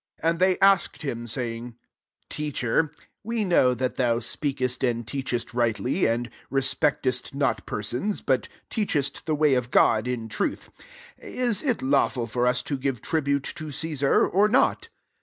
21 0.21 0.31
And 0.31 0.39
they 0.39 0.59
ask 0.65 0.95
ed 0.95 1.01
him, 1.07 1.27
saying," 1.27 1.75
Teacher, 2.31 2.91
we 3.23 3.45
know 3.45 3.75
that 3.75 3.97
thou 3.97 4.17
speakest 4.17 4.83
and 4.83 5.05
teachest 5.07 5.53
rightly, 5.53 6.07
and 6.07 6.31
respectest 6.49 7.35
not 7.35 7.67
persons, 7.67 8.21
but 8.21 8.47
teachest 8.71 9.27
the 9.27 9.35
way 9.35 9.53
of 9.53 9.69
God 9.69 10.07
in 10.07 10.27
truth: 10.27 10.71
22 11.19 11.37
Is 11.43 11.61
it 11.61 11.83
lawful 11.83 12.25
for 12.25 12.47
us 12.47 12.63
to 12.63 12.79
give 12.79 13.03
tribute 13.03 13.43
to 13.43 13.69
Cesar, 13.69 14.25
or 14.27 14.47
not 14.47 14.87